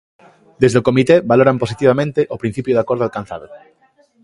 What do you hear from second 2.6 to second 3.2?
de acordo